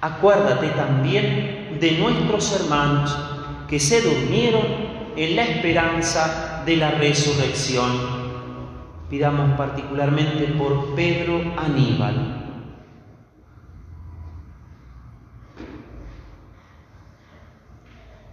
Acuérdate 0.00 0.68
también 0.68 1.78
de 1.80 1.92
nuestros 1.98 2.52
hermanos 2.60 3.16
que 3.68 3.80
se 3.80 4.00
durmieron 4.00 4.62
en 5.16 5.36
la 5.36 5.42
esperanza 5.42 6.62
de 6.64 6.76
la 6.76 6.92
resurrección. 6.92 8.28
Pidamos 9.10 9.56
particularmente 9.56 10.44
por 10.58 10.94
Pedro 10.94 11.40
Aníbal. 11.56 12.38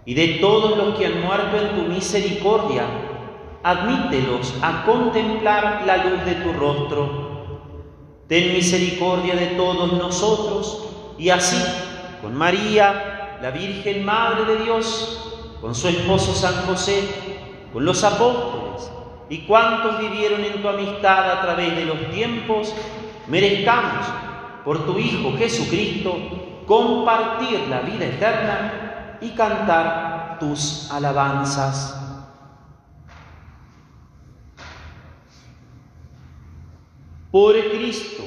Y 0.05 0.13
de 0.13 0.27
todos 0.39 0.77
los 0.77 0.95
que 0.97 1.07
han 1.07 1.21
muerto 1.21 1.57
en 1.57 1.75
tu 1.75 1.91
misericordia, 1.91 2.85
admítelos 3.65 4.53
a 4.61 4.85
contemplar 4.85 5.81
la 5.87 5.97
luz 5.97 6.23
de 6.23 6.35
tu 6.35 6.53
rostro. 6.53 7.25
Ten 8.27 8.53
misericordia 8.53 9.35
de 9.35 9.47
todos 9.57 9.91
nosotros 9.93 10.85
y 11.17 11.29
así, 11.29 11.57
con 12.21 12.35
María, 12.35 13.39
la 13.41 13.49
Virgen 13.49 14.05
Madre 14.05 14.45
de 14.45 14.63
Dios, 14.63 15.57
con 15.61 15.73
su 15.73 15.87
esposo 15.87 16.35
San 16.35 16.53
José, 16.67 17.01
con 17.73 17.83
los 17.83 18.03
apóstoles 18.03 18.91
y 19.29 19.39
cuantos 19.47 19.97
vivieron 19.97 20.43
en 20.43 20.61
tu 20.61 20.69
amistad 20.69 21.31
a 21.31 21.41
través 21.41 21.75
de 21.75 21.85
los 21.85 22.11
tiempos, 22.11 22.71
merezcamos, 23.27 24.05
por 24.63 24.85
tu 24.85 24.99
Hijo 24.99 25.35
Jesucristo, 25.39 26.15
compartir 26.67 27.67
la 27.67 27.79
vida 27.79 28.05
eterna 28.05 29.17
y 29.21 29.29
cantar 29.31 30.37
tus 30.39 30.91
alabanzas. 30.91 32.04
Por 37.35 37.53
Cristo, 37.69 38.23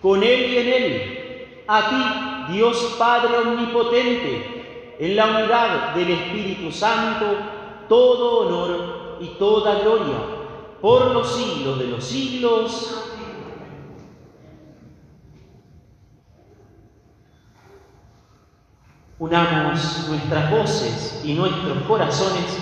con 0.00 0.22
Él 0.22 0.52
y 0.52 0.58
en 0.58 0.68
Él, 0.68 1.64
a 1.66 2.46
ti, 2.46 2.52
Dios 2.52 2.94
Padre 2.96 3.38
Omnipotente, 3.38 4.96
en 5.00 5.16
la 5.16 5.26
unidad 5.26 5.92
del 5.96 6.10
Espíritu 6.12 6.70
Santo, 6.70 7.26
todo 7.88 8.46
honor 8.46 9.18
y 9.20 9.26
toda 9.40 9.80
gloria, 9.80 10.18
por 10.80 11.06
los 11.06 11.34
siglos 11.34 11.80
de 11.80 11.86
los 11.88 12.04
siglos. 12.04 13.10
Unamos 19.18 20.06
nuestras 20.08 20.50
voces 20.52 21.22
y 21.24 21.34
nuestros 21.34 21.78
corazones 21.88 22.56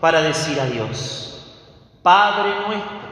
para 0.00 0.22
decir 0.22 0.60
a 0.60 0.66
Dios, 0.66 1.52
Padre 2.00 2.52
nuestro, 2.68 3.11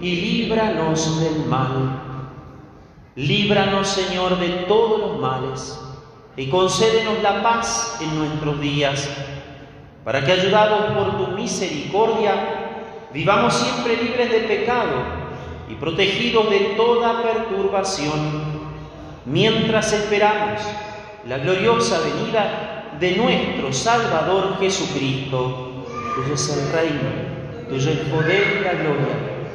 y 0.00 0.16
líbranos 0.16 1.20
del 1.20 1.46
mal. 1.46 2.02
Líbranos, 3.16 3.88
Señor, 3.88 4.38
de 4.38 4.48
todos 4.68 5.00
los 5.00 5.18
males 5.18 5.78
y 6.36 6.46
concédenos 6.48 7.20
la 7.20 7.42
paz 7.42 7.98
en 8.00 8.16
nuestros 8.16 8.60
días, 8.60 9.10
para 10.04 10.24
que, 10.24 10.32
ayudados 10.32 10.92
por 10.92 11.16
tu 11.18 11.32
misericordia, 11.32 13.08
vivamos 13.12 13.54
siempre 13.54 13.96
libres 13.96 14.30
de 14.30 14.40
pecado 14.40 15.02
y 15.68 15.74
protegidos 15.74 16.48
de 16.48 16.58
toda 16.76 17.22
perturbación, 17.22 18.70
mientras 19.26 19.92
esperamos 19.92 20.60
la 21.26 21.38
gloriosa 21.38 21.98
venida 21.98 22.94
de 23.00 23.16
nuestro 23.16 23.72
Salvador 23.72 24.58
Jesucristo. 24.60 25.84
Tuyo 26.14 26.34
es 26.34 26.56
el 26.56 26.72
reino, 26.72 27.68
tuyo 27.68 27.90
el 27.90 27.98
poder 27.98 28.58
y 28.60 28.64
la 28.64 28.72
gloria, 28.74 29.37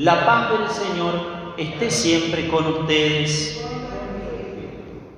la 0.00 0.24
paz 0.24 0.50
del 0.50 0.68
Señor 0.70 1.54
esté 1.58 1.90
siempre 1.90 2.48
con 2.48 2.66
ustedes. 2.66 3.62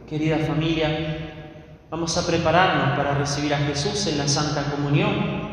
Querida 0.09 0.39
familia, 0.39 1.85
vamos 1.89 2.19
a 2.19 2.27
prepararnos 2.27 2.97
para 2.97 3.15
recibir 3.15 3.55
a 3.55 3.59
Jesús 3.59 4.09
en 4.09 4.19
la 4.19 4.27
Santa 4.27 4.65
Comunión. 4.73 5.53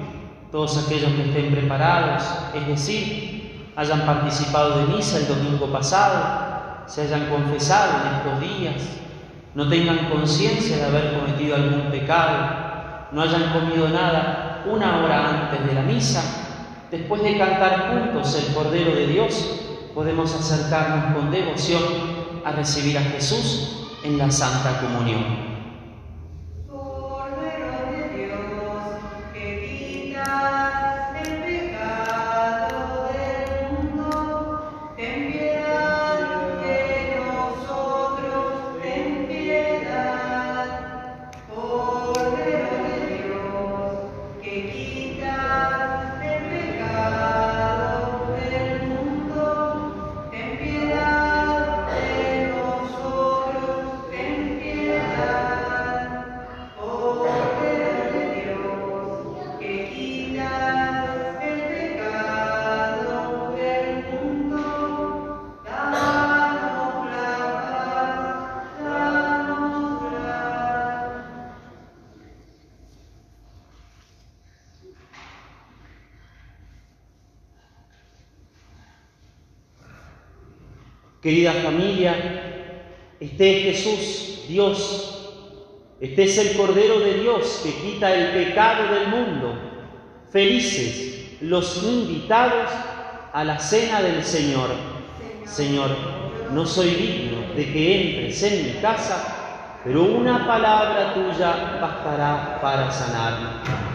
Todos 0.52 0.84
aquellos 0.84 1.12
que 1.12 1.30
estén 1.30 1.52
preparados, 1.52 2.24
es 2.56 2.68
decir, 2.68 3.72
hayan 3.76 4.02
participado 4.02 4.80
de 4.80 4.96
misa 4.96 5.20
el 5.20 5.28
domingo 5.28 5.68
pasado, 5.68 6.88
se 6.88 7.04
hayan 7.04 7.30
confesado 7.30 8.02
en 8.02 8.16
estos 8.16 8.58
días, 8.58 8.82
no 9.54 9.70
tengan 9.70 10.10
conciencia 10.10 10.78
de 10.78 10.86
haber 10.86 11.14
cometido 11.14 11.56
algún 11.56 11.92
pecado, 11.92 13.10
no 13.12 13.22
hayan 13.22 13.54
comido 13.54 13.90
nada 13.90 14.64
una 14.66 15.04
hora 15.04 15.30
antes 15.30 15.68
de 15.68 15.74
la 15.76 15.84
misa, 15.84 16.49
después 16.92 17.22
de 17.24 17.38
cantar 17.38 17.92
juntos 17.92 18.36
el 18.36 18.54
Cordero 18.54 18.96
de 18.96 19.08
Dios, 19.08 19.62
podemos 19.94 20.34
acercarnos 20.34 21.16
con 21.16 21.32
devoción 21.32 21.84
a 22.46 22.52
recibir 22.52 22.98
a 22.98 23.02
Jesús 23.02 23.90
en 24.04 24.18
la 24.18 24.32
Santa 24.32 24.80
Comunión. 24.80 25.49
Querida 81.30 81.54
familia, 81.54 82.16
esté 83.20 83.54
Jesús, 83.62 84.46
Dios, 84.48 85.16
Este 86.02 86.24
es 86.24 86.36
el 86.40 86.58
Cordero 86.58 87.00
de 87.02 87.20
Dios 87.20 87.62
que 87.64 87.72
quita 87.72 88.12
el 88.12 88.32
pecado 88.32 88.92
del 88.92 89.10
mundo. 89.10 89.54
Felices 90.32 91.38
los 91.42 91.84
invitados 91.84 92.72
a 93.32 93.44
la 93.44 93.60
cena 93.60 94.02
del 94.02 94.24
Señor. 94.24 94.72
Señor, 95.46 95.92
no 96.52 96.66
soy 96.66 96.96
digno 96.96 97.54
de 97.56 97.74
que 97.74 98.16
entres 98.16 98.42
en 98.42 98.66
mi 98.66 98.82
casa, 98.82 99.82
pero 99.84 100.06
una 100.06 100.48
palabra 100.48 101.14
tuya 101.14 101.78
bastará 101.80 102.58
para 102.60 102.92
sanarme. 102.92 103.90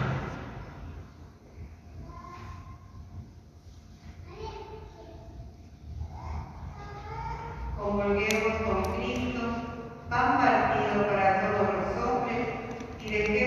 Comulguemos 7.85 8.57
con 8.65 8.81
Cristo, 8.95 9.41
pan 10.09 10.37
partido 10.37 11.07
para 11.07 11.53
todos 11.53 11.67
los 11.75 12.03
hombres, 12.03 12.47
y 13.15 13.44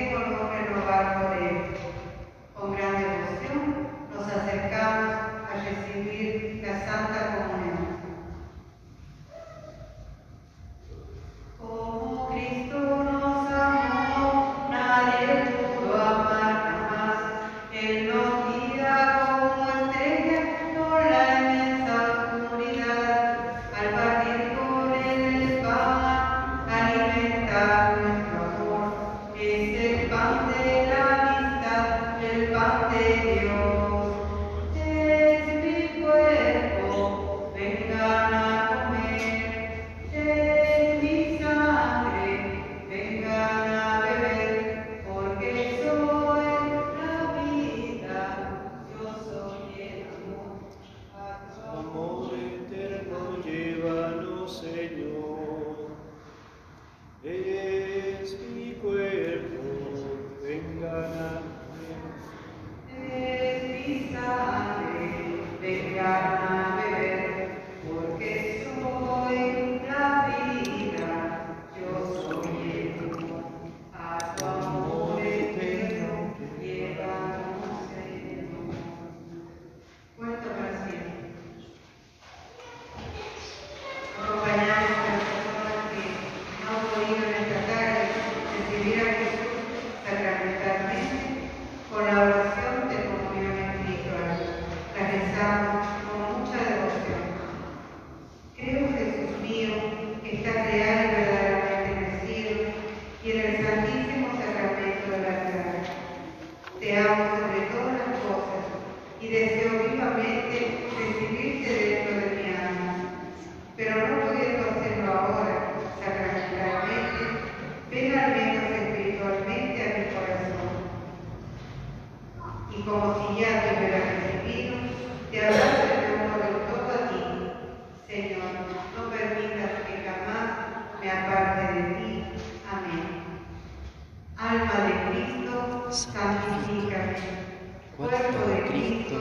Cuerpo 137.99 138.47
de 138.47 138.63
Cristo, 138.69 139.19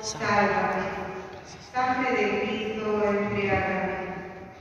sálvame. 0.00 0.86
Sangre 1.74 2.10
de 2.12 2.40
Cristo, 2.40 3.02
embriágame. 3.04 3.98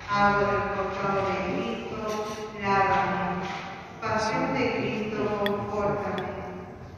Agua 0.09 0.47
del 0.49 0.65
costado 0.73 1.21
de 1.29 1.37
Cristo, 1.53 2.25
lávame. 2.59 3.45
Pasión 4.01 4.53
de 4.55 4.71
Cristo, 4.77 5.45
confórtame. 5.45 6.27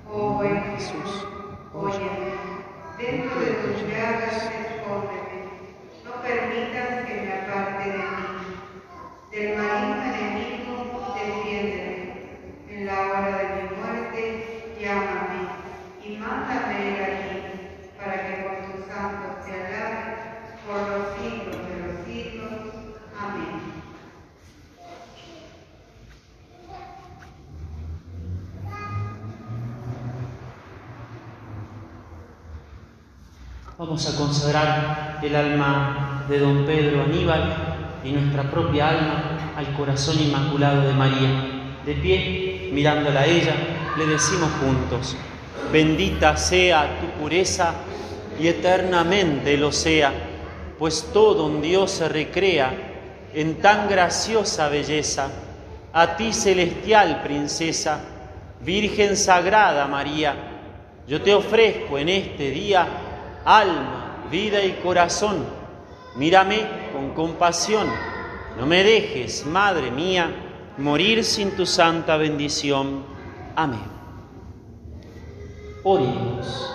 Oh 0.10 0.36
buen 0.36 0.63
Jesús, 0.78 1.28
óyeme. 1.73 2.32
Dentro 2.97 3.41
de 3.41 3.52
tus 3.52 3.82
llagas, 3.82 4.49
escóndeme. 4.63 5.43
No 6.06 6.12
permitas 6.21 7.06
que 7.06 7.13
me 7.23 7.34
aparte 7.41 7.89
de 7.89 7.97
ti. 7.97 8.52
Del 9.32 9.58
maligno 9.58 10.04
enemigo, 10.15 11.13
defiéndeme. 11.13 12.39
En 12.69 12.86
la 12.86 13.02
hora 13.02 13.38
de 13.38 13.63
mi 13.63 13.76
muerte, 13.76 14.76
llámame 14.80 15.63
y 16.06 16.17
mándame 16.17 16.91
ir 16.91 17.02
aquí, 17.02 17.95
para 17.97 18.28
que 18.28 18.43
con 18.43 18.71
tus 18.71 18.86
santos 18.88 19.45
te 19.45 19.54
alabe 19.54 20.15
por 20.67 20.82
los 20.89 21.17
siglos 21.17 21.58
de 21.65 21.76
los 21.80 22.05
siglos. 22.05 22.74
Amén. 23.18 23.61
Vamos 33.86 34.07
a 34.07 34.17
consagrar 34.17 35.19
el 35.21 35.36
alma 35.36 36.23
de 36.29 36.39
don 36.39 36.65
Pedro 36.65 37.03
Aníbal 37.03 37.53
y 38.01 38.11
nuestra 38.11 38.49
propia 38.49 38.88
alma 38.88 39.51
al 39.57 39.73
corazón 39.73 40.17
inmaculado 40.21 40.88
de 40.88 40.93
María. 40.93 41.81
De 41.86 41.93
pie, 41.95 42.69
mirándola 42.71 43.19
a 43.19 43.25
ella, 43.25 43.53
le 43.97 44.05
decimos 44.05 44.49
juntos, 44.61 45.17
bendita 45.69 46.38
sea 46.38 46.97
tu 47.01 47.21
pureza 47.21 47.73
y 48.39 48.47
eternamente 48.47 49.57
lo 49.57 49.73
sea, 49.73 50.13
pues 50.79 51.09
todo 51.11 51.45
un 51.45 51.61
Dios 51.61 51.91
se 51.91 52.07
recrea 52.07 52.71
en 53.34 53.55
tan 53.55 53.89
graciosa 53.89 54.69
belleza. 54.69 55.27
A 55.91 56.15
ti 56.15 56.31
celestial 56.31 57.21
princesa, 57.21 57.99
Virgen 58.61 59.17
Sagrada 59.17 59.86
María, 59.88 60.36
yo 61.05 61.21
te 61.21 61.34
ofrezco 61.34 61.97
en 61.97 62.07
este 62.07 62.49
día 62.49 62.88
alma, 63.45 64.27
vida 64.31 64.63
y 64.63 64.73
corazón. 64.83 65.45
Mírame 66.15 66.91
con 66.91 67.13
compasión. 67.13 67.87
No 68.57 68.65
me 68.65 68.83
dejes, 68.83 69.45
Madre 69.45 69.89
mía, 69.91 70.29
morir 70.77 71.23
sin 71.23 71.51
tu 71.51 71.65
santa 71.65 72.17
bendición. 72.17 73.03
Amén. 73.55 73.93
Oremos. 75.83 76.69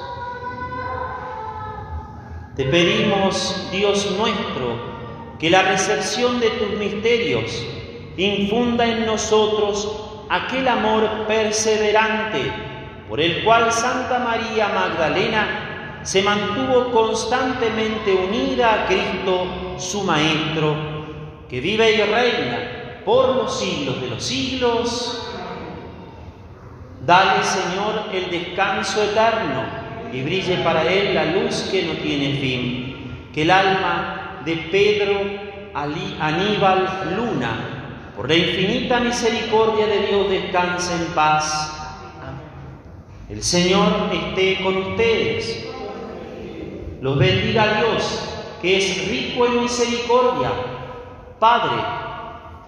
Te 2.56 2.64
pedimos, 2.64 3.68
Dios 3.70 4.10
nuestro, 4.18 5.36
que 5.38 5.48
la 5.48 5.62
recepción 5.62 6.40
de 6.40 6.50
tus 6.50 6.70
misterios 6.70 7.64
infunda 8.16 8.84
en 8.84 9.06
nosotros 9.06 10.24
aquel 10.28 10.66
amor 10.66 11.26
perseverante 11.28 12.52
por 13.08 13.20
el 13.20 13.44
cual 13.44 13.72
Santa 13.72 14.18
María 14.18 14.68
Magdalena 14.68 15.67
se 16.02 16.22
mantuvo 16.22 16.90
constantemente 16.90 18.12
unida 18.14 18.72
a 18.72 18.86
Cristo, 18.86 19.76
su 19.78 20.02
Maestro, 20.04 20.74
que 21.48 21.60
vive 21.60 21.92
y 21.92 22.02
reina 22.02 23.02
por 23.04 23.36
los 23.36 23.58
siglos 23.58 24.00
de 24.00 24.08
los 24.08 24.22
siglos. 24.22 25.24
Dale, 27.04 27.42
Señor, 27.42 28.10
el 28.12 28.30
descanso 28.30 29.02
eterno 29.02 29.64
y 30.12 30.22
brille 30.22 30.58
para 30.58 30.82
él 30.84 31.14
la 31.14 31.24
luz 31.24 31.68
que 31.70 31.84
no 31.84 31.92
tiene 31.94 32.38
fin. 32.38 33.30
Que 33.34 33.42
el 33.42 33.50
alma 33.50 34.42
de 34.44 34.56
Pedro 34.70 35.20
Aníbal 35.74 37.14
Luna 37.16 37.78
por 38.18 38.28
la 38.28 38.34
infinita 38.34 38.98
misericordia 38.98 39.86
de 39.86 40.08
Dios, 40.08 40.28
descanse 40.28 40.92
en 40.92 41.04
paz. 41.14 41.72
El 43.28 43.44
Señor 43.44 44.10
esté 44.12 44.60
con 44.60 44.76
ustedes. 44.76 45.68
Los 47.00 47.16
bendiga 47.16 47.78
Dios, 47.78 48.24
que 48.60 48.78
es 48.78 49.08
rico 49.08 49.46
en 49.46 49.62
misericordia, 49.62 50.50
Padre, 51.38 51.76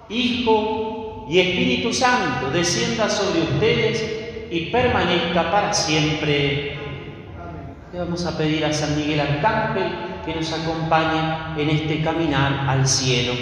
Hijo 0.09 1.26
y 1.28 1.41
Espíritu 1.41 1.93
Santo, 1.93 2.51
descienda 2.53 3.09
sobre 3.09 3.43
ustedes 3.43 4.49
y 4.51 4.66
permanezca 4.66 5.51
para 5.51 5.72
siempre. 5.72 6.78
Le 7.93 7.99
vamos 7.99 8.24
a 8.24 8.39
pedir 8.39 8.64
a 8.64 8.72
San 8.72 8.97
Miguel 8.97 9.20
Arcángel 9.20 9.93
que 10.24 10.35
nos 10.35 10.53
acompañe 10.53 11.61
en 11.61 11.70
este 11.70 12.03
caminar 12.03 12.66
al 12.68 12.87
cielo. 12.87 13.33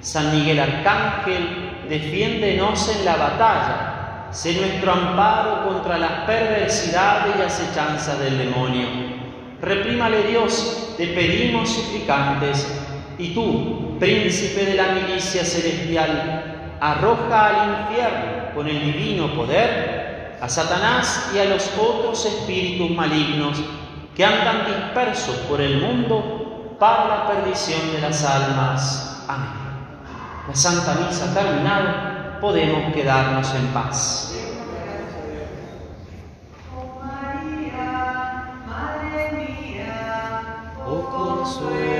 San 0.00 0.34
Miguel 0.34 0.58
Arcángel, 0.58 1.86
defiéndenos 1.88 2.96
en 2.96 3.04
la 3.04 3.16
batalla, 3.16 4.28
sé 4.30 4.54
nuestro 4.54 4.92
amparo 4.92 5.66
contra 5.66 5.98
las 5.98 6.26
perversidades 6.26 7.34
y 7.38 7.42
acechanzas 7.42 8.18
del 8.20 8.38
demonio. 8.38 9.03
Reprímale 9.64 10.24
Dios, 10.24 10.94
te 10.98 11.06
pedimos 11.06 11.70
suplicantes, 11.70 12.68
y 13.16 13.32
tú, 13.32 13.96
príncipe 13.98 14.66
de 14.66 14.74
la 14.74 14.88
milicia 14.88 15.42
celestial, 15.42 16.76
arroja 16.80 17.46
al 17.46 17.80
infierno 17.80 18.54
con 18.54 18.68
el 18.68 18.78
divino 18.78 19.34
poder 19.34 20.36
a 20.38 20.48
Satanás 20.50 21.30
y 21.34 21.38
a 21.38 21.46
los 21.46 21.70
otros 21.78 22.26
espíritus 22.26 22.90
malignos 22.90 23.58
que 24.14 24.22
andan 24.22 24.66
dispersos 24.66 25.36
por 25.48 25.62
el 25.62 25.80
mundo 25.80 26.76
para 26.78 27.08
la 27.08 27.26
perdición 27.26 27.80
de 27.94 28.02
las 28.02 28.22
almas. 28.22 29.24
Amén. 29.26 29.48
La 30.46 30.54
Santa 30.54 30.94
Misa 31.06 31.32
terminada, 31.32 32.38
podemos 32.38 32.92
quedarnos 32.92 33.54
en 33.54 33.66
paz. 33.68 34.33
Oh 41.46 41.93